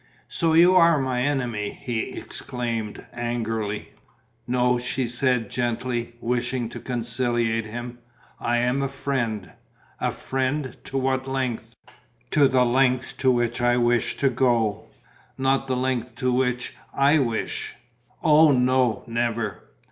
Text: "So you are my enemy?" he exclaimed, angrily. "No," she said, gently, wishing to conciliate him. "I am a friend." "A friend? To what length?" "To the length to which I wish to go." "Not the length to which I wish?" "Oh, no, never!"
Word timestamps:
"So 0.27 0.53
you 0.55 0.73
are 0.73 0.97
my 0.99 1.21
enemy?" 1.21 1.77
he 1.79 2.17
exclaimed, 2.17 3.05
angrily. 3.13 3.89
"No," 4.47 4.79
she 4.79 5.07
said, 5.07 5.51
gently, 5.51 6.15
wishing 6.19 6.69
to 6.69 6.79
conciliate 6.79 7.67
him. 7.67 7.99
"I 8.39 8.57
am 8.57 8.81
a 8.81 8.87
friend." 8.87 9.51
"A 9.99 10.09
friend? 10.11 10.75
To 10.85 10.97
what 10.97 11.27
length?" 11.27 11.75
"To 12.31 12.47
the 12.47 12.65
length 12.65 13.13
to 13.19 13.29
which 13.29 13.61
I 13.61 13.77
wish 13.77 14.17
to 14.17 14.31
go." 14.31 14.85
"Not 15.37 15.67
the 15.67 15.77
length 15.77 16.15
to 16.15 16.33
which 16.33 16.73
I 16.95 17.19
wish?" 17.19 17.75
"Oh, 18.23 18.51
no, 18.51 19.03
never!" 19.05 19.61